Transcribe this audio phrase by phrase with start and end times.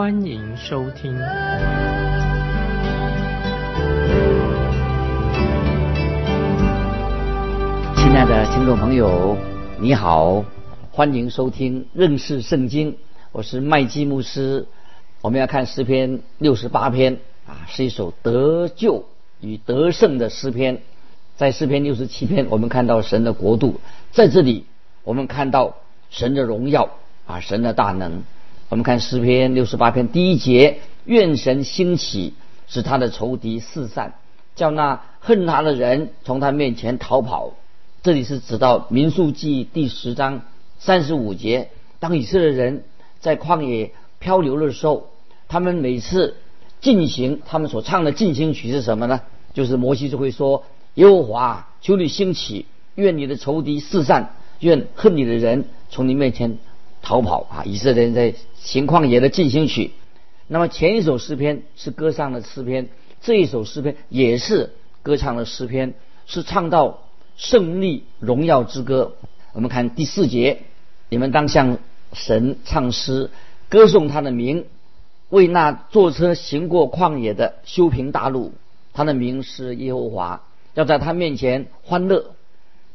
[0.00, 1.12] 欢迎收听。
[7.94, 9.36] 亲爱的听众朋友，
[9.78, 10.42] 你好，
[10.90, 12.96] 欢迎收听认识圣经，
[13.30, 14.66] 我是麦基牧师。
[15.20, 19.04] 我们要看诗篇六十八篇啊，是一首得救
[19.42, 20.80] 与得胜的诗篇。
[21.36, 23.78] 在诗篇六十七篇，我们看到神的国度，
[24.12, 24.64] 在这里
[25.04, 25.76] 我们看到
[26.08, 26.88] 神的荣耀
[27.26, 28.22] 啊，神的大能。
[28.70, 32.34] 我们看诗篇六十八篇第一节：愿神兴起，
[32.68, 34.14] 使他的仇敌四散，
[34.54, 37.54] 叫那恨他的人从他面前逃跑。
[38.04, 40.42] 这里是指到民数记第十章
[40.78, 42.84] 三十五节，当以色列人
[43.18, 45.08] 在旷野漂流的时候，
[45.48, 46.36] 他们每次
[46.80, 49.20] 进行他们所唱的进行曲是什么呢？
[49.52, 50.62] 就是摩西就会说。
[50.94, 56.58] 耶和华，求你兴起，愿你的仇敌四散，愿恨你的人从你面前
[57.02, 57.64] 逃跑啊！
[57.64, 59.92] 以色列人在行旷野的进行曲。
[60.46, 62.88] 那么前一首诗篇是歌唱的诗篇，
[63.20, 64.72] 这一首诗篇也是
[65.02, 65.94] 歌唱的诗篇，
[66.26, 67.04] 是唱到
[67.36, 69.16] 胜利荣耀之歌。
[69.52, 70.62] 我们看第四节，
[71.08, 71.78] 你们当向
[72.12, 73.30] 神唱诗，
[73.68, 74.66] 歌颂他的名，
[75.28, 78.52] 为那坐车行过旷野的修平大路，
[78.92, 80.42] 他的名是耶和华。
[80.74, 82.32] 要在他面前欢乐。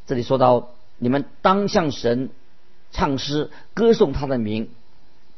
[0.07, 2.29] 这里说到，你们当向神
[2.91, 4.69] 唱诗，歌颂他的名。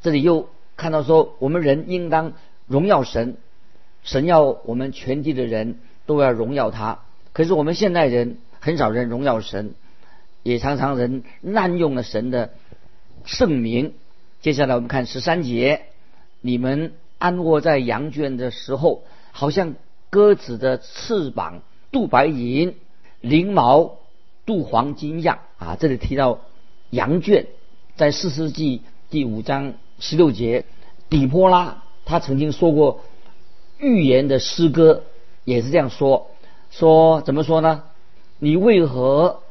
[0.00, 2.32] 这里又看到说，我们人应当
[2.66, 3.36] 荣耀神，
[4.02, 7.00] 神要我们全体的人都要荣耀他。
[7.32, 9.74] 可是我们现代人很少人荣耀神，
[10.42, 12.50] 也常常人滥用了神的
[13.24, 13.94] 圣名。
[14.40, 15.82] 接下来我们看十三节，
[16.40, 19.74] 你们安卧在羊圈的时候，好像
[20.10, 21.62] 鸽子的翅膀。
[21.90, 22.74] 镀白银，
[23.22, 23.96] 翎毛
[24.44, 25.78] 镀黄金一样啊！
[25.80, 26.40] 这里提到
[26.90, 27.46] 羊圈，
[27.96, 30.64] 在四世纪第五章十六节，
[31.10, 33.00] 底波拉他曾经说过
[33.78, 35.04] 预言的诗歌，
[35.44, 36.30] 也是这样说：
[36.70, 37.84] 说怎么说呢？
[38.38, 39.42] 你为何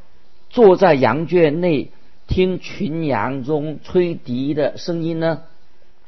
[0.49, 1.91] 坐在羊圈内
[2.25, 5.43] 听群羊中吹笛的声音呢？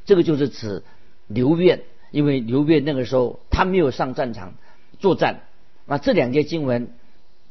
[0.05, 0.81] 这个就是指
[1.27, 4.55] 刘辩，因为刘辩那个时候他没有上战场
[4.97, 5.41] 作战。
[5.85, 6.91] 那这两节经文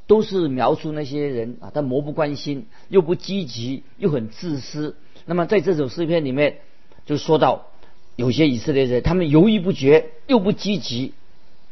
[0.09, 4.97] 都是描述那些人啊，他漠不关心，又不积极，又很自私。
[5.27, 6.59] 那么在这首诗篇里面，
[7.07, 7.67] 就说到
[8.17, 11.13] 有些以色列人，他们犹豫不决，又不积极。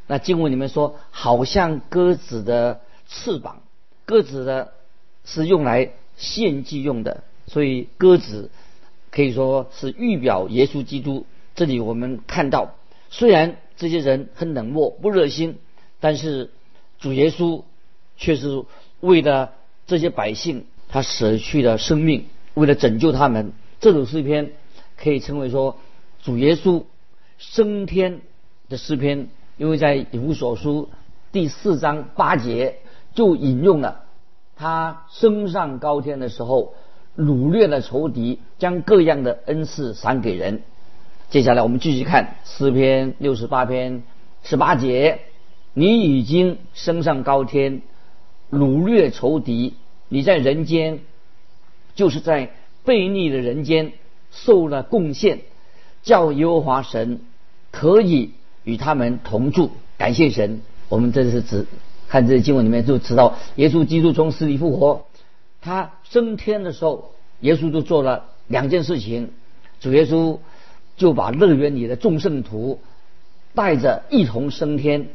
[0.07, 3.63] 那经文里面说，好像鸽子的翅膀，
[4.05, 4.73] 鸽子的
[5.25, 8.51] 是用来献祭用的，所以鸽子
[9.11, 11.27] 可以说是预表耶稣基督。
[11.55, 12.75] 这里我们看到，
[13.09, 15.57] 虽然这些人很冷漠，不热心。
[15.99, 16.51] 但是
[16.99, 17.65] 主耶稣
[18.17, 18.65] 却是
[19.01, 19.53] 为了
[19.87, 23.53] 这些百姓，他舍去了生命，为了拯救他们。
[23.81, 24.53] 这首诗篇
[24.97, 25.79] 可以称为说
[26.23, 26.85] 主耶稣
[27.39, 28.21] 升天
[28.69, 28.77] 的？
[28.77, 29.29] 诗篇，
[29.59, 30.89] 因为在以弗所书
[31.31, 32.79] 第四章八节
[33.15, 34.05] 就引用了
[34.57, 36.29] 他升上高天的？
[36.29, 36.75] 时候，
[37.17, 39.39] 掳掠了仇敌，将各样的？
[39.47, 40.63] 恩赐赏给人。
[41.29, 44.03] 接下来我们继续看诗篇六十八篇
[44.43, 45.21] 十八节。
[45.79, 47.83] 你已经升上高天，
[48.51, 49.75] 掳掠仇敌。
[50.09, 51.01] 你在人间，
[51.95, 52.53] 就是在
[52.85, 53.93] 悖逆的人间
[54.31, 55.41] 受了贡献，
[56.03, 57.21] 叫耶和华神
[57.71, 58.31] 可以
[58.65, 59.71] 与他们同住。
[59.99, 61.67] 感谢神，我们这是指
[62.09, 65.07] 看这些经文里面就知道，耶稣基督从死里复活，
[65.61, 69.31] 他升天的时候，耶稣就做了两件事情。
[69.81, 70.39] 主耶稣
[70.97, 72.81] 就把乐园里的众圣徒
[73.55, 75.09] 带着一同升天。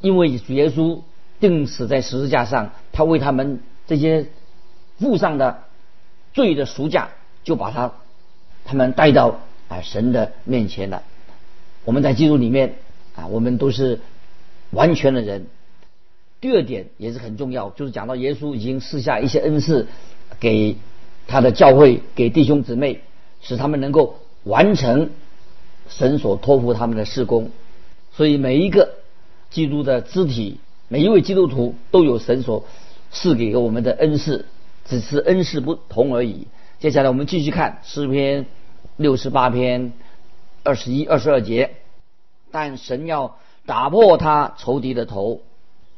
[0.00, 1.00] 因为主耶稣
[1.42, 4.26] 钉死在十字架上，他为他们这些
[4.98, 5.64] 负上的
[6.32, 7.10] 罪的赎价，
[7.42, 7.92] 就把他
[8.64, 11.02] 他们带到啊神的面前了。
[11.84, 12.76] 我们在基督里面
[13.16, 13.98] 啊，我们都是
[14.70, 15.46] 完全的人。
[16.40, 19.88] 第二点也是很重要，就是讲到耶稣已经赐下一些恩赐
[20.38, 20.76] 给
[21.26, 23.02] 他的教会，给弟兄姊妹，
[23.42, 25.10] 使他们能够完成
[25.88, 27.50] 神所托付他们的事工。
[28.12, 28.94] 所以每一个。
[29.52, 30.60] 基督的肢体，
[30.92, 32.66] 每一位基督徒都有神所
[33.10, 34.44] 赐给我们的恩赐，
[34.84, 36.48] 只是恩赐不同而已。
[36.80, 38.44] 接下来我们继续看诗篇
[38.98, 39.94] 六十八篇
[40.62, 41.76] 二十一、二十二节：
[42.50, 45.40] 但神要打破他仇敌的头，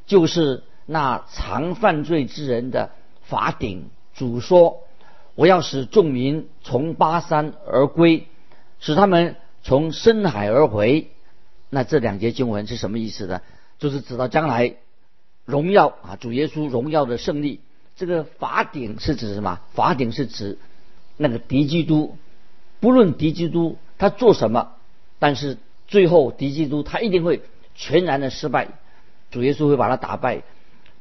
[0.07, 2.91] 就是那常犯罪之人的
[3.25, 3.91] 法顶。
[4.15, 4.83] 主说
[5.35, 8.29] ：“我要使众民从巴山而归，
[8.79, 11.09] 使他们从深海而回。”
[11.69, 13.41] 那这两节经文是什么意思呢？
[13.81, 14.77] 就是指到将来
[15.45, 17.61] 荣耀啊，主耶稣荣耀的胜利。
[17.97, 19.61] 这个法顶是指什么？
[19.73, 20.59] 法顶是指
[21.17, 22.17] 那个敌基督，
[22.81, 24.73] 不论敌基督他做什么，
[25.19, 27.43] 但是最后敌基督他一定会
[27.75, 28.69] 全然的失败，
[29.31, 30.43] 主耶稣会把他打败。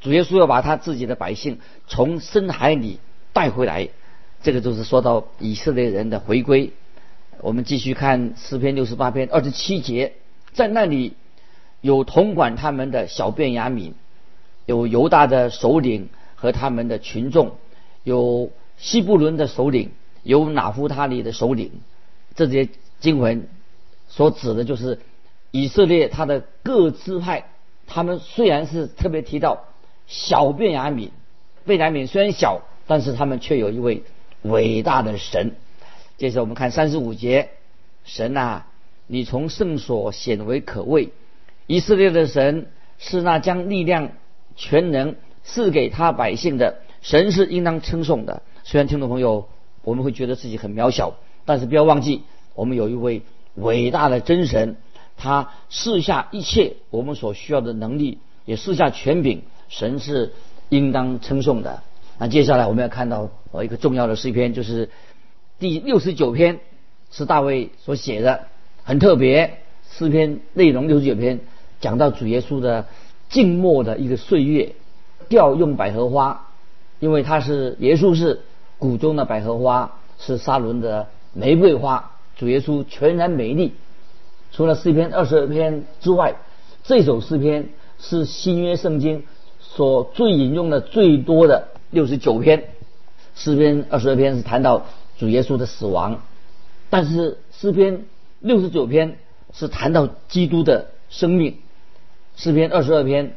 [0.02, 3.00] 主耶稣要把他自己的百姓从深海里
[3.32, 3.90] 带回来，
[4.44, 6.74] 这个就是说到以色列人的回归。
[7.40, 10.14] 我们继续看诗篇六十八篇二十七节，
[10.52, 11.14] 在那里
[11.82, 13.94] 有统管他们的小便雅悯，
[14.66, 17.56] 有犹大的首领和他们的群众，
[18.04, 19.92] 有西布伦的首领，
[20.24, 21.72] 有拿夫他利的首领。
[22.36, 22.70] 这些
[23.00, 23.48] 经文
[24.08, 25.00] 所指的就是
[25.52, 27.46] 以色列他的各支派，
[27.88, 29.66] 他们虽然是特别提到。
[30.06, 31.12] 小便雅悯，
[31.66, 34.04] 便雅悯虽然小，但是他们却有一位
[34.42, 35.56] 伟大的神。
[36.18, 37.52] 接着我们看三十五节，
[38.04, 38.68] 神啊，
[39.08, 41.14] 你从圣所显为可畏。
[41.68, 42.68] 以色列的神
[42.98, 44.12] 是那将力量、
[44.56, 48.42] 全能赐给他百姓的神，是应当称颂的。
[48.64, 49.48] 虽然听众朋友
[49.84, 51.16] 我们会觉得自己很渺小，
[51.46, 52.24] 但是不要忘记，
[52.56, 53.24] 我们有一位
[53.56, 54.78] 伟大的真神，
[55.18, 59.44] 他赐下一切我们所需要的能力，也赐下权柄。
[59.70, 60.34] 神是
[60.70, 61.82] 应当称颂的。
[62.20, 64.90] 那接下来我们要看到呃一个重要的诗篇，就是
[65.60, 66.60] 第六十九篇，
[67.12, 68.48] 是大卫所写的，
[68.84, 69.60] 很特别。
[69.90, 71.42] 诗篇内容六十九篇
[71.80, 72.88] 讲到主耶稣的
[73.34, 74.76] 静默的一个岁月，
[75.28, 76.48] 调用百合花，
[77.00, 78.42] 因为它是耶稣是
[78.78, 82.12] 谷中的百合花，是沙伦的玫瑰花。
[82.38, 83.74] 主耶稣全然美丽。
[84.52, 86.36] 除了诗篇二十二篇之外，
[86.84, 89.24] 这首诗篇是新约圣经。
[89.60, 92.66] 所最引用的最多的六十九篇
[93.34, 94.86] 诗篇，二十二篇是谈到
[95.18, 96.22] 主耶稣的死亡，
[96.92, 98.06] 但是诗篇
[98.40, 99.18] 六十九篇
[99.52, 101.63] 是谈到基督的生命。
[102.36, 103.36] 诗篇二十二篇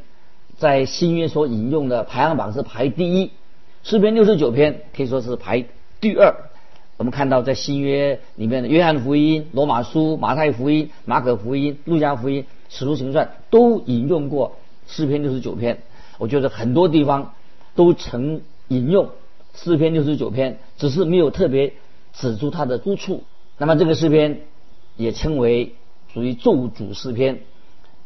[0.59, 3.31] 在新约所引用的排行榜是排第一，
[3.83, 5.65] 诗篇六十九篇可以说是排
[6.01, 6.35] 第二。
[6.97, 14.57] 我们看到在新约里面的约翰福音、罗马书、马太福音、马可福音、路加福音、使徒行传都引用过
[14.87, 15.83] 诗篇六十九篇。
[16.17, 17.35] 我觉得很多地方
[17.75, 19.11] 都曾引用
[19.55, 21.75] 诗篇六十九篇，只是没有特别
[22.15, 23.25] 指出它的出处。
[23.59, 24.41] 那么这个诗篇
[24.97, 25.75] 也称为
[26.15, 27.41] 属于咒诅诗篇，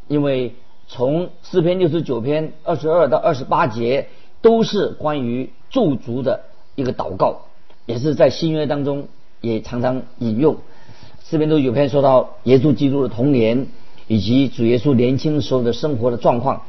[0.08, 0.54] 因为
[0.92, 4.08] 从诗篇六十九篇二十二到二十八节
[4.42, 6.42] 都是关于咒诅的
[6.74, 7.42] 一个祷告，
[7.86, 9.06] 也是在新约当中
[9.40, 10.56] 也常常引用。
[11.24, 13.68] 诗篇六十九篇说到耶稣基督的童年
[14.08, 16.66] 以及主耶稣年轻时候的生活的状况，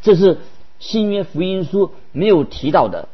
[0.00, 0.38] 这是。
[0.80, 3.08] 新约福音书没有提到的，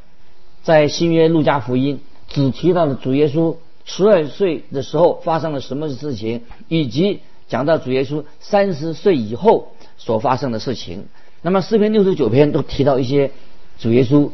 [0.62, 9.68] 在新约路加福音只提到了主耶稣十二岁的时候发生了什么事情，以及讲到主耶稣三十岁以后
[10.00, 11.06] 所发生的事情。
[11.42, 13.30] 那么诗篇六十九篇都提到一些
[13.78, 14.30] 主耶稣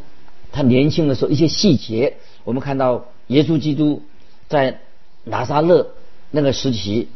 [0.53, 2.17] 他年轻的时候一些细节。
[2.45, 4.03] 我们看到耶稣基督
[4.49, 4.81] 在
[5.25, 5.89] 拿撒勒
[6.31, 7.09] 那个时期，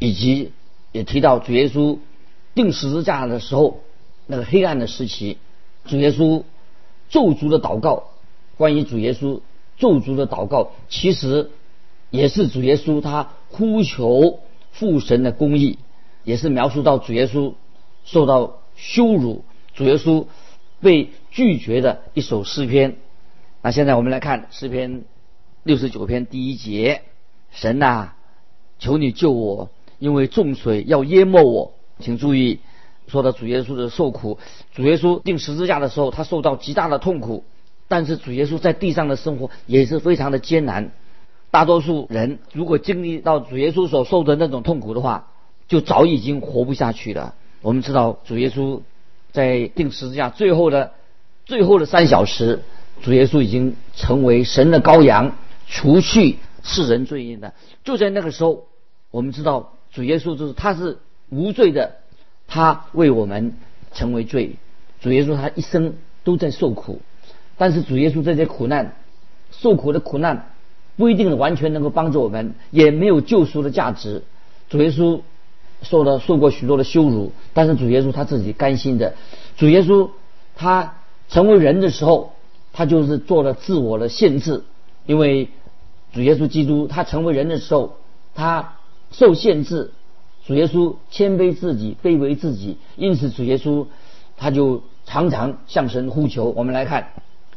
[0.00, 0.50] 以及
[0.90, 1.98] 也提到主耶稣
[2.56, 3.80] 钉十字架的时候
[4.26, 5.38] 那个黑暗的时期。
[5.84, 6.42] 主耶稣
[7.08, 8.10] 咒诅的祷告，
[8.56, 9.40] 关于主耶稣
[9.78, 11.50] 咒诅的祷告，其实
[12.10, 14.40] 也是主耶稣他呼求
[14.72, 15.78] 父神的公义，
[16.24, 17.54] 也是描述到主耶稣
[18.04, 19.44] 受到羞辱，
[19.74, 20.26] 主耶稣
[20.80, 22.96] 被拒绝的一首诗篇。
[23.62, 25.04] 那现在我们来看诗篇
[25.62, 27.02] 六十九篇第一节：
[27.50, 28.12] 神呐，
[28.78, 31.72] 求你救我，因为众水要淹没我。
[31.98, 32.60] 请注意。
[33.08, 34.38] 说到主耶稣的受苦，
[34.72, 37.44] 主耶稣钉十字架的时候，他受到极大的痛苦。
[37.88, 40.92] 但是主耶稣在地上的生活也是非常的艰难。
[41.50, 45.28] 大多数人如果经历到主耶稣所受的那种痛苦的话，
[45.68, 47.34] 就早已经活不下去了。
[47.62, 48.80] 我们知道主耶稣
[49.32, 50.92] 在钉十字架最后的
[51.46, 52.60] 最后的三小时，
[53.02, 57.54] 主耶稣已经成为神的羔羊，除去世人罪孽的。
[57.84, 58.66] 就在那个时候，
[59.10, 60.98] 我们知道主耶稣就是他是
[61.30, 61.96] 无罪的。
[62.48, 63.54] 他为我们
[63.94, 64.56] 成为罪，
[65.00, 67.00] 主耶稣他一生都在受苦，
[67.56, 68.96] 但是主耶稣这些苦难、
[69.52, 70.50] 受苦的苦难
[70.96, 74.22] 不一定完全能够帮助我们，也没有救赎的价值。
[74.68, 75.22] 主耶稣
[75.82, 79.14] 受了受过许多的羞辱，但是主耶稣他自己甘心的。
[79.56, 80.10] 主耶稣
[80.56, 80.96] 他
[81.28, 82.32] 成为人的时候，
[82.72, 84.64] 他就是做了自我的限制，
[85.06, 85.48] 因为
[86.12, 87.96] 主耶稣基督他成为人的时候，
[88.34, 88.74] 他
[89.10, 89.92] 受限制。
[90.44, 93.86] 主耶稣谦卑自己，卑微自己，因此主耶稣
[94.36, 96.46] 他就常常向神呼求。
[96.56, 97.10] 我们来看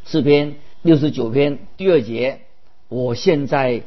[0.06, 2.42] 诗篇六十九篇第二节：
[2.88, 3.82] 我现在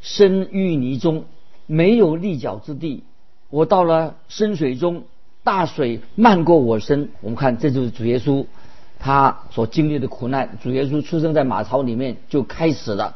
[0.00, 1.26] 身淤泥中，
[1.66, 3.04] 没有立脚之地。
[3.54, 5.04] 我到了深水中，
[5.44, 7.10] 大水漫过我身。
[7.20, 8.46] 我们看，这就是主耶稣
[8.98, 10.58] 他所经历的苦难。
[10.60, 13.14] 主耶稣出生在马槽里面就开始了。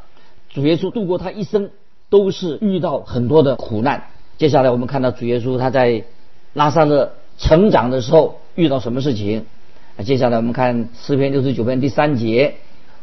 [0.49, 1.71] 主耶稣度过他一生
[2.09, 4.05] 都是遇到很多的苦难。
[4.37, 6.05] 接下来我们看到主耶稣他在
[6.53, 9.45] 拉萨勒成长的时候遇到什么事情？
[10.05, 12.55] 接下来我们看诗篇六十九篇第三节：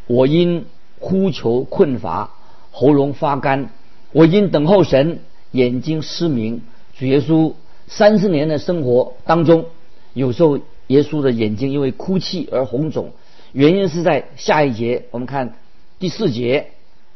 [0.07, 0.67] 我因
[0.99, 2.29] 呼求困乏，
[2.71, 3.65] 喉咙发干；
[4.13, 5.19] 我因等候神，
[5.51, 6.61] 眼睛失明。
[6.97, 7.53] 主耶稣
[7.87, 9.65] 三十年的生活当中，
[10.13, 13.11] 有时候耶稣的眼睛因为哭泣而红肿，
[13.51, 15.03] 原因是在下一节。
[15.11, 15.55] 我们看
[15.99, 16.71] 第四节：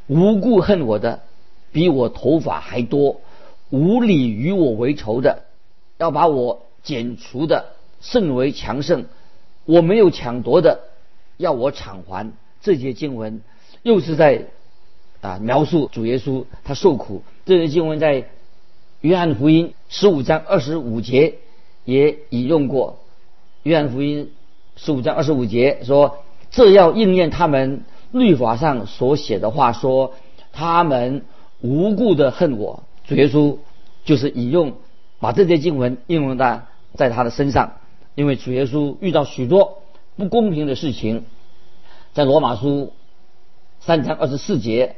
[0.07, 1.21] 无故恨我的，
[1.71, 3.21] 比我头发还多。
[3.69, 5.43] 无理与我为仇的，
[5.97, 7.67] 要把我剪除的
[8.01, 9.03] 甚为强盛；
[9.65, 10.81] 我没有抢夺的，
[11.37, 12.33] 要我偿还。
[12.61, 13.41] 这节经文
[13.83, 14.47] 又是在
[15.21, 17.21] 啊描述主耶稣他受苦。
[17.45, 18.25] 这节经文在
[19.01, 21.35] 约翰福音十五章二十五节
[21.85, 22.99] 也引用过。
[23.63, 24.31] 约翰福音
[24.75, 26.17] 十五章二十五节说
[26.51, 30.15] ：“这要应验他们律法上所写的话，说
[30.51, 31.23] 他们
[31.61, 33.57] 无故的恨我。”主耶稣
[34.03, 34.73] 就是引用，
[35.19, 36.63] 把这些经文应用在
[36.93, 37.77] 在他的身上，
[38.15, 39.81] 因为主耶稣遇到许多
[40.17, 41.23] 不公平的事情，
[42.13, 42.91] 在罗马书
[43.79, 44.97] 三章二十四节，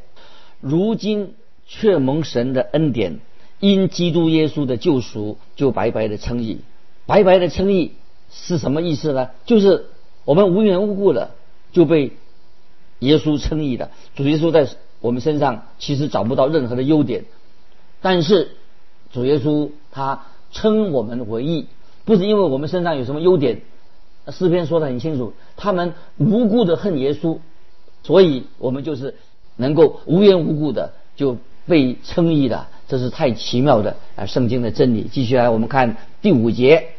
[0.60, 1.36] 如今
[1.68, 3.20] 却蒙神的恩典，
[3.62, 6.60] 因基督耶稣的救赎，就白白的称义。
[7.06, 7.94] 白白的称义
[8.30, 9.30] 是什么意思呢？
[9.46, 9.86] 就是
[10.26, 11.32] 我们无缘无故的
[11.72, 12.12] 就被
[13.00, 13.92] 耶稣称义的。
[14.16, 14.68] 主耶稣在
[15.00, 17.26] 我们身上其实找不到任何的优点。
[18.02, 18.52] 但是
[19.14, 21.68] 主耶稣他称我们为义，
[22.04, 23.62] 不是因为我们身上有什么优点。
[24.28, 27.40] 诗篇说的很清楚，他们无辜的恨耶稣，
[28.04, 29.16] 所以我们就是
[29.56, 31.38] 能够无缘无故的就
[31.68, 34.26] 被称义的，这是太奇妙的啊！
[34.26, 35.08] 圣经的真理。
[35.10, 36.90] 继续来，我们看第五节：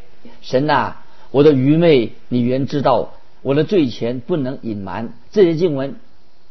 [0.41, 0.95] 神呐，
[1.29, 3.11] 我的愚昧你原知道，
[3.43, 5.13] 我的罪前不能隐瞒。
[5.31, 5.97] 这些经文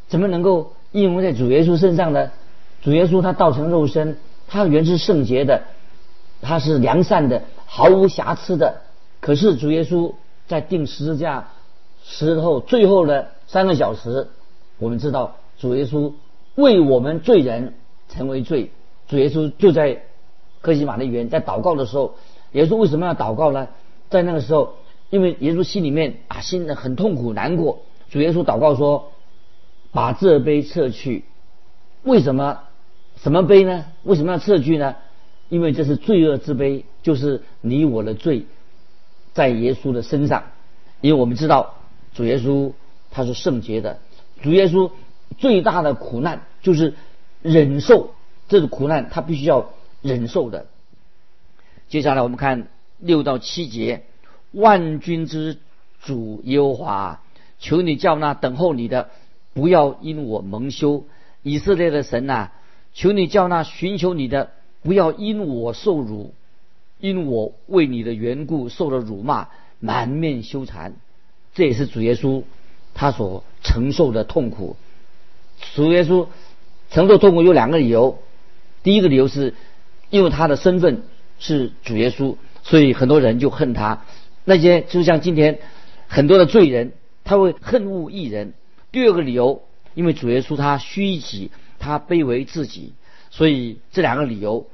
[0.07, 2.31] 怎么能够应用在主耶稣身上呢？
[2.83, 4.17] 主耶稣他道成肉身。
[4.47, 5.65] 他原是圣洁的，
[6.41, 8.83] 他是良善的，毫无瑕疵的。
[9.19, 10.13] 可是主耶稣
[10.47, 11.49] 在定十字架
[12.05, 14.29] 时候最后的三个小时，
[14.79, 16.13] 我们知道主耶稣
[16.55, 17.75] 为我们罪人
[18.09, 18.71] 成为罪。
[19.13, 20.05] 主耶稣就在
[20.63, 22.15] 克西马的园在祷告的时候，
[22.53, 23.69] 耶稣为什么要祷告呢？
[24.09, 24.77] 在那个时候，
[25.11, 27.81] 因为耶稣心里面啊，心很痛苦难过。
[28.09, 29.13] 主耶稣祷告说
[29.93, 31.27] ：“把这杯撤去。”
[32.05, 32.61] 为什么？
[33.17, 33.85] 什么杯呢？
[34.03, 34.97] 为什么要撤去呢？
[35.51, 38.47] 因为这是罪恶之杯，就是你我的罪
[39.35, 40.45] 在耶稣的身上。
[41.03, 41.75] 因为我们知道
[42.15, 42.73] 主耶稣
[43.11, 43.99] 他是圣洁的，
[44.41, 44.91] 主耶稣
[45.37, 46.95] 最大的苦难就是
[47.43, 48.15] 忍受
[48.53, 49.71] 这个苦难，他必须要
[50.03, 50.67] 忍受的。
[51.89, 52.69] 接下来我们看
[52.99, 54.03] 六到七节：
[54.51, 55.57] 万军之
[56.03, 57.23] 主耶和华，
[57.59, 59.09] 求你叫那等候你的
[59.55, 61.07] 不要因我蒙羞。
[61.43, 62.51] 以色列的神呐！
[62.93, 64.51] 求你叫那寻求你的
[64.83, 66.35] 不要因我受辱，
[67.01, 69.49] 因我为你的缘故受了辱骂，
[69.81, 70.93] 满面羞惭。
[71.55, 72.43] 这也是主耶稣
[72.93, 74.77] 他所承受的痛苦。
[75.75, 76.27] 主耶稣
[76.91, 78.19] 承受痛苦有两个理由，
[78.83, 79.55] 第一个理由是
[80.11, 81.03] 因为他的身份
[81.39, 84.05] 是主耶稣，所以很多人就恨他。
[84.45, 85.59] 那些就像今天
[86.09, 86.93] 很多的罪人，
[87.25, 88.55] 他会恨恶异人。
[88.91, 89.63] 第二个理由，
[89.95, 91.51] 因为主耶稣他虚己。
[91.85, 92.93] 他卑微自己，
[93.33, 94.69] 所以这两个理由，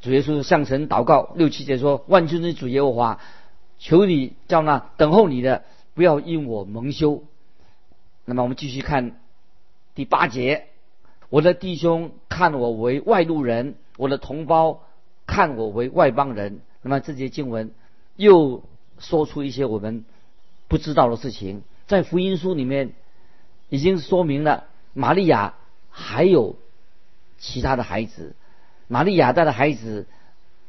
[0.00, 3.20] 主耶稣向神祷告六七节说：“万军之主耶和华，
[3.78, 7.22] 求你叫那等候你的不要因我蒙羞。”
[8.24, 9.20] 那么我们继续看
[9.94, 10.68] 第八节
[11.28, 14.82] ：“我的弟兄看我为外路人，我的同胞
[15.26, 17.70] 看我为外邦人。”那么这些经文
[18.16, 18.62] 又
[18.98, 20.04] 说出一些我们
[20.68, 22.92] 不知道的事情，在福音书里面
[23.68, 25.54] 已经说明了玛利亚。
[25.98, 26.56] 还有
[27.38, 28.36] 其他的孩子，
[28.86, 30.06] 玛利亚带的孩子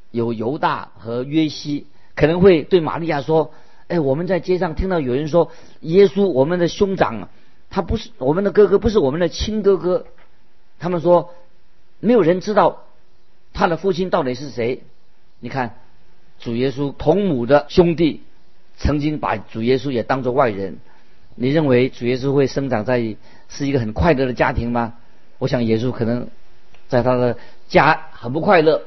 [0.09, 3.51] 有犹大和约西，可能会对玛利亚说
[3.89, 7.27] ：“哎，我们在街上听到有人说，耶稣我们的兄长，
[7.69, 10.05] 他不是我们的哥哥，不是我们的亲哥哥。”
[10.79, 11.33] 他们说，
[11.99, 12.83] 没有人知道
[13.53, 14.83] 他的父亲到底是谁。
[15.39, 15.75] 你看，
[16.39, 18.23] 主耶稣同母的兄弟
[18.77, 20.77] 曾经把主耶稣也当作外人。
[21.35, 23.15] 你认为主耶稣会生长在
[23.49, 24.95] 是一个很快乐的家庭吗？
[25.37, 26.29] 我想耶稣可能
[26.87, 28.83] 在他的家很不快乐，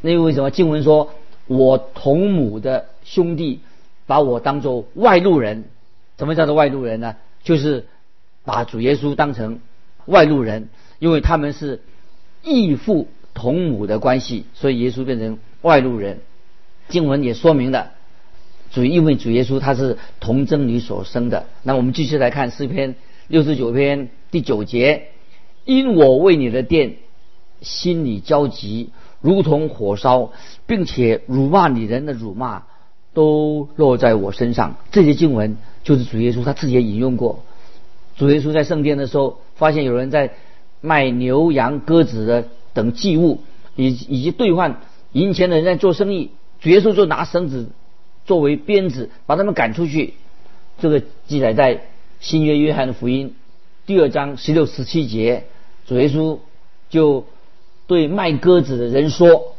[0.00, 1.14] 那为什么经文说
[1.46, 3.60] 我同母的兄弟
[4.06, 5.64] 把我当做外路人？
[6.18, 7.16] 什么叫做外路人呢？
[7.44, 7.86] 就是
[8.44, 9.60] 把主耶稣当成
[10.06, 10.68] 外路人，
[11.04, 11.82] 因为他们是
[12.42, 16.20] 异父同母的关系，所以耶稣变成外路人。
[16.88, 17.90] 经文也说明了，
[18.70, 21.44] 主因为主耶稣他是童贞女所生的。
[21.62, 22.94] 那我们继续来看诗篇
[23.28, 25.08] 六十九篇第九节：
[25.66, 26.96] 因我为你的殿
[27.60, 28.88] 心里焦急，
[29.20, 30.32] 如同火烧，
[30.66, 32.62] 并且辱骂你人的辱骂
[33.12, 34.76] 都落在我身上。
[34.90, 37.44] 这些经文就是主耶稣他自己也引用过。
[38.16, 40.32] 主耶稣在圣殿的时候，发现有人在
[40.84, 43.40] 卖牛羊鸽子的等祭物，
[43.74, 46.30] 以以及兑换银钱的人在做生意。
[46.60, 47.70] 主耶稣就拿绳子
[48.26, 50.12] 作为鞭子，把他们赶出去。
[50.78, 51.86] 这个记载在
[52.20, 53.34] 新约约翰的福音
[53.86, 55.44] 第二章十六十七节。
[55.86, 56.38] 主耶稣
[56.90, 57.24] 就
[57.86, 59.54] 对卖鸽子的人说：“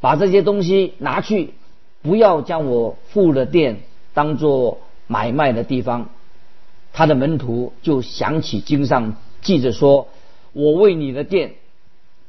[0.00, 1.52] 把这些东西拿去，
[2.00, 3.82] 不要将我父的店
[4.14, 4.78] 当做
[5.08, 6.08] 买卖的地方。”
[6.94, 10.08] 他的门徒就想起经上记着说
[10.54, 11.52] ：“我为你的店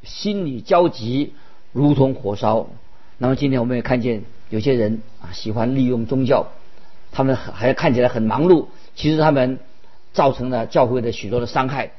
[0.03, 1.32] 心里焦急，
[1.72, 2.67] 如同火烧。”
[3.17, 6.48] 那么今天我们也看见有些人啊喜欢利用宗教，
[7.13, 9.60] 他们还看起来很忙碌，其实他们
[10.12, 11.91] 造成了教会的许多的伤害。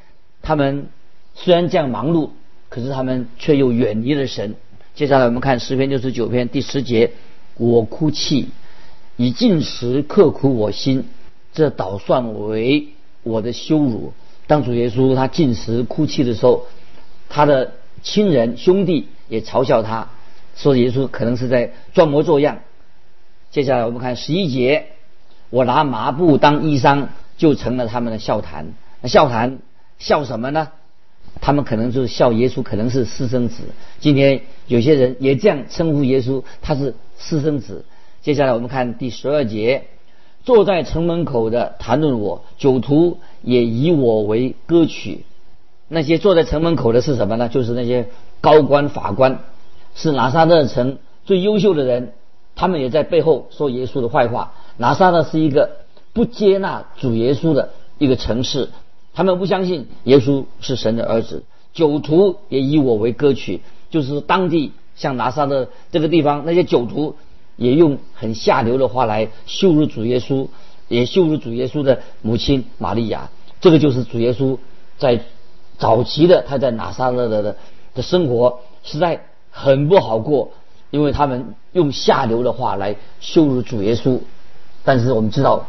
[0.43, 0.89] 他们
[1.35, 2.31] 虽然这样忙碌，
[2.69, 4.57] 可是他们却又远离了神。
[4.95, 7.13] 接下来我们看诗篇六十九篇第十节：
[7.57, 8.49] 我哭泣，
[9.17, 11.07] 以进食刻苦我心，
[11.53, 12.89] 这倒算为
[13.23, 14.13] 我的羞辱。
[14.47, 16.67] 当主耶稣他进食哭泣的时候，
[17.29, 17.73] 他的
[18.03, 20.09] 亲人兄弟也嘲笑他。
[20.55, 22.61] 说耶稣可能是在装模作样。
[23.51, 24.87] 接下来我们看十一节，
[25.51, 28.73] 我拿麻布当衣裳，就成了他们的笑谈。
[29.01, 29.59] 那笑谈
[29.99, 30.69] 笑什么呢？
[31.41, 33.65] 他们可能就是笑耶稣可能是私生子。
[34.01, 37.85] 今天有些人也这样称呼耶稣，他是私生子。
[38.23, 39.85] 接下来我们看第十二节，
[40.47, 45.25] 坐在城门口的谈论我，酒徒也以我为歌曲。
[45.89, 47.49] 那些坐在城门口的是什么呢？
[47.49, 48.09] 就是那些
[48.41, 49.41] 高官法官。
[49.97, 52.13] 是拿撒勒城最优秀的人，
[52.55, 54.53] 他们也在背后说耶稣的坏话。
[54.77, 55.79] 拿撒勒是一个
[56.13, 58.69] 不接纳主耶稣的一个城市，
[59.15, 61.43] 他们不相信耶稣是神的儿子。
[61.73, 67.17] 酒徒也以我为歌曲，就是当地像拿撒勒这个地方那些酒徒
[67.57, 70.49] 也用很下流的话来羞辱主耶稣，
[70.89, 73.31] 也羞辱主耶稣的母亲玛利亚。
[73.61, 74.59] 这个就是主耶稣
[74.99, 75.21] 在
[75.79, 77.57] 早期的他在拿撒勒的的
[77.95, 79.21] 的生活实在。
[79.59, 80.51] 很不好过，
[80.91, 84.19] 因为他们用下流的话来羞辱主耶稣。
[84.85, 85.69] 但是我们知道，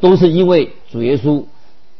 [0.00, 1.44] 都是因为主耶稣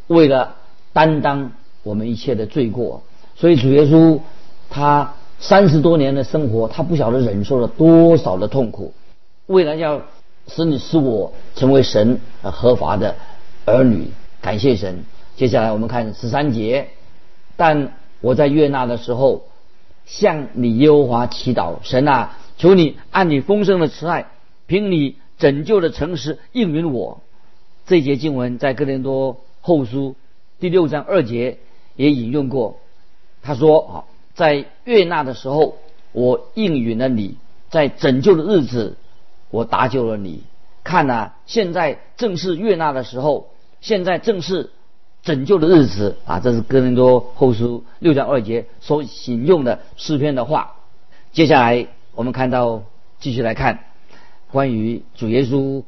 [0.09, 0.57] 为了
[0.93, 3.03] 担当我们一切的罪过，
[3.35, 4.21] 所以主耶稣
[4.69, 8.93] 他三十多年的生活，他不晓得忍受了多少的痛苦，
[9.53, 10.03] 为了要
[10.49, 13.17] 使你使我成为神合法的
[13.67, 14.09] 儿女。
[14.41, 15.05] 感谢神。
[15.37, 16.89] 接下来我们看十三节，
[17.57, 19.45] 但我在悦纳的时候。
[20.05, 24.27] 向你耶和华祈祷，神啊，求你按你丰盛的慈爱，
[24.67, 27.21] 凭你拯救的诚实应允我。
[27.87, 30.17] 这节经文在哥林多后书
[30.59, 31.59] 第六章二节
[31.95, 32.81] 也引用过。
[33.43, 33.95] 他说啊，
[34.35, 35.77] 在悦纳的时候，
[36.11, 37.37] 我应允了你；
[37.71, 38.97] 在拯救的日子，
[39.53, 40.43] 我搭救了你。
[40.83, 44.71] 看呐，现在正是悦纳的时候，现在正是。
[45.25, 50.73] 拯救的日子啊，这是哥林多后书六章二节所引用的诗篇的话。
[51.31, 51.87] 接下来
[52.17, 52.83] 我们看到，
[53.21, 53.85] 继续来看
[54.51, 55.85] 关于主耶稣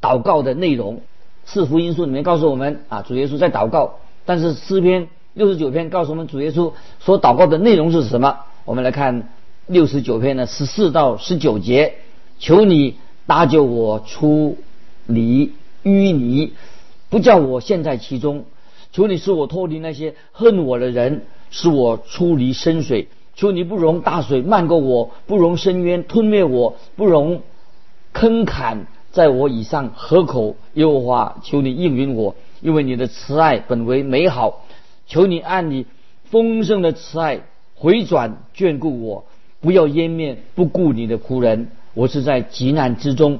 [0.00, 1.00] 祷告的内容。
[1.44, 8.38] 四福音书里面告诉我们啊，主耶稣在祷告，但是诗篇六十九篇告诉我们主耶稣所祷告的内容是什么？
[8.64, 9.28] 我们来看
[9.66, 11.96] 六十九篇的十四到十九节：
[12.38, 12.94] 求你
[13.26, 14.58] 搭救我出
[15.06, 15.52] 离
[15.84, 16.52] 淤泥。
[17.08, 18.44] 不叫我陷在其中，
[18.92, 23.08] 求你使我脱离那些恨我的人，使我出离深水。
[23.34, 27.42] 求你不容大水漫过我，不容深渊吞灭我，不容
[28.12, 30.56] 坑坎在我以上河口。
[30.74, 34.64] 耶和华，求你应允我，因为你的慈爱本为美好。
[35.06, 35.86] 求你按你
[36.24, 37.42] 丰盛的慈爱
[37.76, 39.26] 回转眷顾我，
[39.60, 41.70] 不要湮灭不顾你的仆人。
[41.96, 43.38] 我是在极难之中，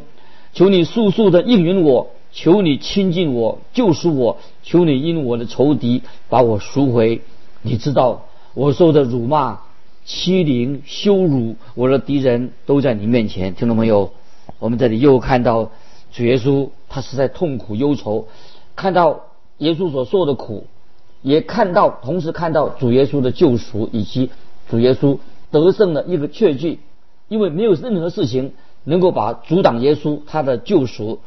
[0.54, 2.08] 求你速速的应允我。
[2.32, 7.20] 求你亲近我，救赎我；求你因我的仇敌把我赎回。
[7.62, 9.60] 你知道我受的辱骂、
[10.04, 13.54] 欺凌、羞辱，我的敌人都在你面前。
[13.54, 14.12] 听众朋友，
[14.58, 15.70] 我们这里又看到
[16.12, 18.28] 主耶稣，他是在痛苦忧愁，
[18.74, 19.20] 看到
[19.58, 20.66] 耶稣所受的苦，
[21.22, 24.30] 也看到同时看到主耶稣的救赎，以及
[24.68, 25.18] 主耶稣
[25.50, 26.80] 得胜的一个确据。
[27.28, 28.52] 因为没有任何事情
[28.84, 31.20] 能够把阻挡耶稣他的救赎。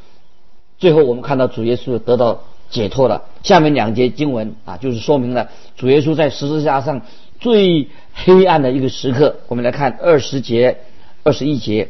[0.77, 3.25] 最后我们看到主耶稣得到解脱了。
[3.43, 7.01] 下面两节经文啊，就是说明了主耶稣在十字架上
[7.39, 9.37] 最黑暗的一个时刻。
[9.47, 10.77] 我们来看二十节、
[11.23, 11.89] 二十一节，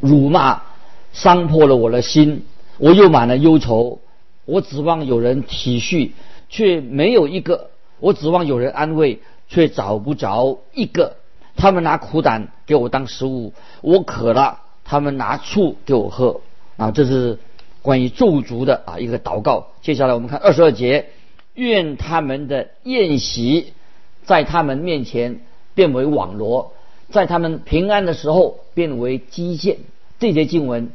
[0.00, 0.62] 辱骂
[1.12, 2.44] 伤破了我的心，
[2.78, 4.00] 我又满了忧愁。
[4.44, 6.10] 我指望有人体恤，
[6.48, 11.16] 却没有一个；我指望有人安慰，却找不着一个。
[11.56, 16.40] 他们拿苦胆给我当食物，我渴了，他们拿醋给我喝。
[16.76, 17.38] 啊，这是。
[17.82, 21.10] 关于咒诅的啊一个祷告，接下来我们看二十二节，
[21.54, 23.74] 愿他们的宴席
[24.24, 25.42] 在他们面前
[25.72, 26.72] 变为网罗，
[27.10, 29.76] 在他们平安的时候变为基线。
[30.18, 30.90] 这节经文，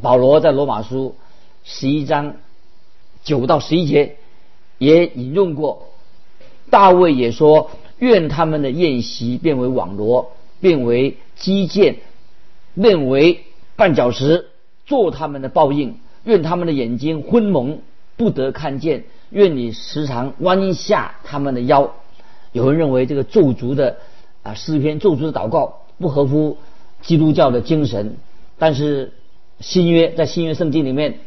[0.00, 1.16] 保罗在罗马书
[1.64, 2.36] 十一章
[3.24, 4.14] 九到十一节
[4.78, 5.88] 也引用过。
[6.70, 7.72] 大卫也说，
[8.02, 11.98] 愿他们的宴席变为网罗，变为基建，
[12.74, 13.44] 变为
[13.76, 14.48] 绊脚石，
[14.86, 15.98] 做他们的报应。
[16.24, 17.78] 愿他们的眼睛昏蒙，
[18.16, 21.94] 不得看见；愿你时常弯下他们的腰。
[22.50, 23.98] 有人认为这个咒诅的
[24.42, 26.58] 啊诗篇咒诅的祷告不合乎
[27.02, 28.16] 基督教的精神，
[28.58, 29.12] 但是
[29.60, 31.20] 新约在新约圣经里面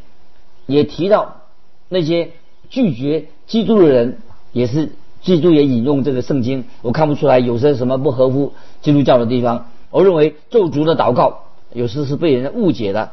[0.66, 1.44] 也提到
[1.88, 2.32] 那些
[2.70, 4.18] 拒绝基督的人，
[4.52, 4.92] 也是
[5.26, 9.66] 基督也引用这个圣经，我看不出来有些什么不合乎基督教的地方。
[9.90, 13.12] 我认为咒诅的祷告有时是被人误解的。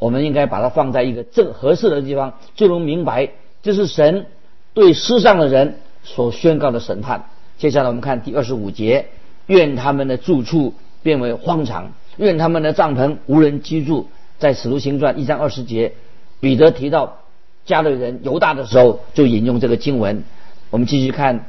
[0.00, 3.30] 我们应该把它放在一个正合适的地方，就能明白
[3.62, 4.26] 这是神
[4.74, 7.26] 对世上的人所宣告的审判。
[7.58, 9.06] 接下来我们看第二十五节：
[9.46, 14.08] 愿他们的住处变为荒场，愿他们的帐篷无人居住。
[14.40, 15.92] 在使徒行传一章二十节，
[16.40, 17.18] 彼得提到
[17.64, 20.24] 加勒人犹大的时候，就引用这个经文。
[20.72, 21.46] 我们继续看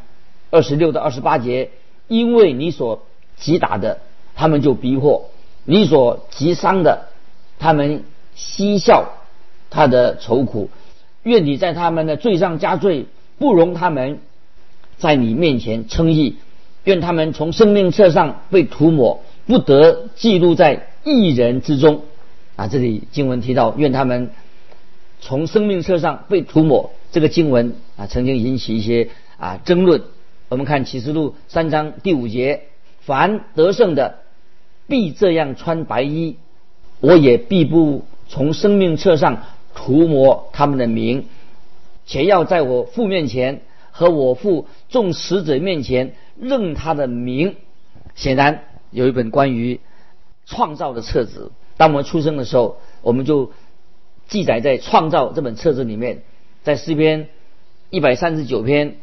[0.52, 1.72] 二十六到二十八节：
[2.08, 3.08] 因为你所
[3.38, 4.02] 击打的，
[4.36, 5.32] 他们就逼迫；
[5.66, 7.08] 你所击伤的，
[7.58, 8.04] 他们。
[8.36, 9.10] 嬉笑
[9.70, 10.72] 他的愁苦，
[11.22, 13.06] 愿你在他们的罪上加罪，
[13.38, 14.22] 不容他们
[14.98, 16.38] 在你面前称义。
[16.84, 22.02] 愿他们从生命册上被涂抹，不得记录在一人之中。
[22.56, 24.32] 啊，这里经文提到，愿他们
[25.22, 26.90] 从生命册上被涂抹。
[27.14, 30.02] 这个经文啊，曾经引起一些啊争论。
[30.50, 32.64] 我们看启示录三章第五节：
[33.02, 34.18] 凡得胜的，
[34.88, 36.38] 必这样穿白衣，
[37.00, 38.04] 我也必不。
[38.30, 39.44] 从生命册上
[39.76, 41.28] 涂抹他们的名，
[42.08, 47.56] 且要在我父面前和我父众使者面前认他的名。
[48.16, 49.80] 显然有一本关于
[50.48, 51.52] 创造的册子。
[51.78, 53.52] 当我们出生的时候，我们就
[54.28, 56.24] 记载在创造这本册子里面。
[56.64, 57.30] 在诗篇
[57.90, 58.98] 一百三十九篇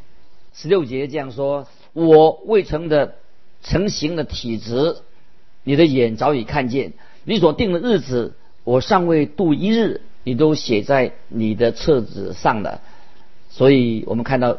[0.55, 3.15] 十六节这样说：“我未成的
[3.63, 4.97] 成型的体质，
[5.63, 6.91] 你的眼早已看见；
[7.25, 12.83] 你所定的日子。”我尚未度一日，你都写在你的册子上了。
[13.49, 14.59] 所以我们看到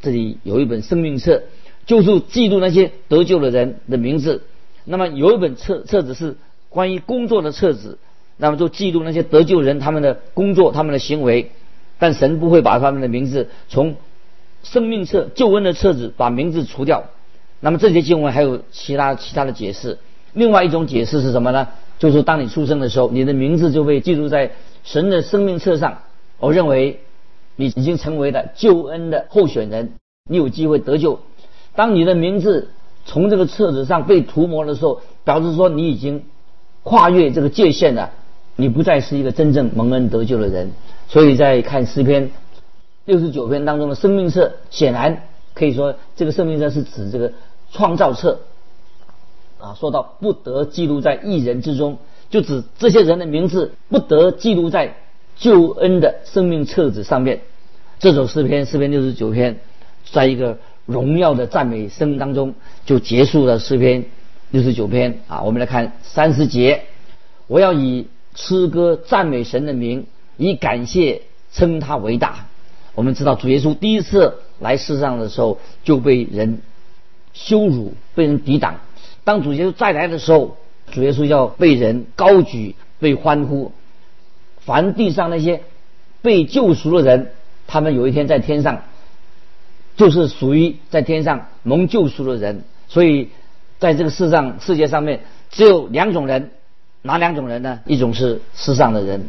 [0.00, 1.42] 这里有一本生命册，
[1.84, 4.44] 就是记录那些得救的人的名字。
[4.84, 6.36] 那么有一本册册子是
[6.68, 7.98] 关于工作的册子，
[8.36, 11.50] 那么就记录那些得救人他们的工作、他们的行为。
[12.00, 13.94] 但神不会把他们的名字从
[14.64, 17.04] 生命册、救恩的册子把名字除掉。
[17.60, 19.98] 那么这些经文还有其他其他的解释。
[20.32, 21.68] 另外一种解释是什么呢？
[21.98, 25.98] 就是当你出生的时候，你的名字就被记录在神的生命册上。
[26.38, 27.00] 我认为
[27.56, 29.92] 你已经成为了救恩的候选人，
[30.28, 31.20] 你有机会得救。
[31.74, 32.70] 当你的名字
[33.04, 36.24] 从这个册子上被涂抹的时候，表示说你已经
[36.82, 38.10] 跨越这个界限了，
[38.56, 40.72] 你不再是一个真正蒙恩得救的人。
[41.10, 42.30] 所以在看诗篇
[43.04, 47.32] 六十九篇当中的生命册，显然可以说这个生命册是指这个
[47.72, 48.40] 创造册。
[49.58, 51.98] 啊，说到不得记录在一人之中，
[52.30, 54.94] 就指这些人的名字不得记录在
[55.36, 57.40] 救恩的生命册子上面。
[57.98, 59.58] 这首诗篇，诗篇六十九篇，
[60.12, 62.54] 在一个荣耀的赞美声当中
[62.86, 64.06] 就结束了诗篇
[64.50, 65.20] 六十九篇。
[65.26, 66.84] 啊，我们来看三十节，
[67.48, 70.06] 我要以诗歌赞美神的名，
[70.40, 71.22] 以感谢
[71.52, 72.46] 称他为大。
[72.94, 76.60] 我们知道主耶稣第一次来世上的时候就被人
[77.34, 78.80] 羞辱，被人抵挡。
[79.22, 80.56] 当主耶稣再来的时候，
[80.90, 83.72] 主耶稣要被人高举、被欢呼。
[84.60, 85.60] 凡地上那些
[86.22, 87.32] 被救赎的人，
[87.66, 88.82] 他们有一天在天上，
[89.96, 92.64] 就是属于在天上蒙救赎的人。
[92.88, 93.28] 所以，
[93.78, 96.50] 在这个世上世界上面，只有两种人，
[97.02, 97.80] 哪两种人呢？
[97.86, 99.28] 一种是世上的人，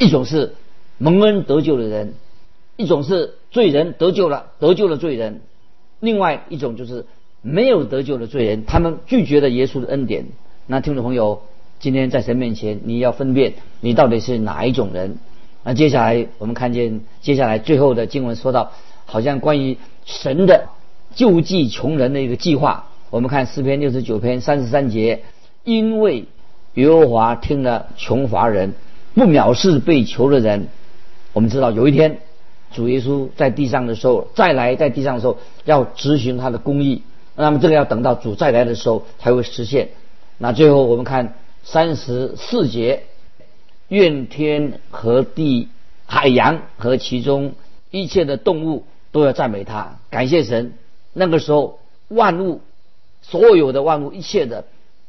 [0.00, 0.54] 一种是
[0.98, 2.14] 蒙恩得救的人，
[2.76, 5.42] 一种是罪人得救了，得救了罪人。
[6.00, 7.06] 另外一种就是。
[7.42, 10.26] 没有得救的罪人，他们拒绝了耶稣的恩典。
[10.66, 11.40] 那听众朋友，
[11.78, 15.16] 今天在神面前，你要分辨你到底是哪一种人。
[15.64, 18.72] 那接下来我们看见接下来最后的经文说到，
[19.06, 20.68] 好像关于神的
[21.14, 22.90] 救济穷人的一个计划。
[23.08, 25.22] 我们看诗篇六十九篇三十三节，
[25.64, 26.26] 因为
[26.74, 28.74] 耶和华听了穷乏人，
[29.14, 30.68] 不藐视被求的人。
[31.32, 32.18] 我们知道有一天
[32.72, 37.02] 主耶稣在地上的时候，再来在地上的时候要执行他的公义，
[37.36, 39.90] 那么这个要等到主再来的时候才会实现。
[40.38, 43.02] 那最后我们看三十四节，
[43.88, 45.68] 愿天和地、
[46.06, 47.54] 海洋和其中
[47.90, 50.72] 一切的动物都要赞美他，感谢神。
[51.12, 52.60] 那个时候万物。
[53.22, 54.64] 所有的万物，一切的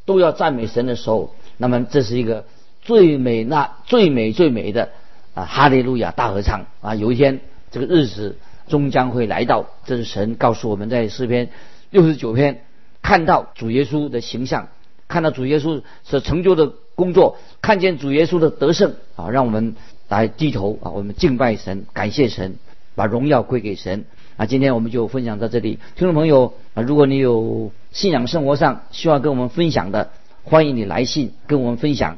[0.06, 2.44] 都要赞美神的时候，那么这是一个
[2.92, 4.90] 最美、那最美、最美的
[5.34, 6.94] 啊哈利路亚大合唱啊！
[6.94, 7.40] 有一天
[7.72, 8.36] 这个日子
[8.68, 11.52] 终将会来到，这是神告诉我们在诗篇
[11.90, 12.64] 六十九篇
[13.02, 14.68] 看到主耶稣的形象，
[15.08, 19.30] 看到主耶稣所成就的工作，看见主耶稣的得胜啊！
[19.30, 19.78] 让我们
[20.10, 22.56] 来低头啊，我们敬拜神，感谢神，
[22.96, 24.04] 把荣耀归给神。
[24.36, 25.80] 啊，今天我们就分享到这里。
[25.96, 30.10] 听众朋友啊，如果你有信仰生活上需要跟我们分享的，
[30.44, 32.18] 欢迎你来信跟我们分享。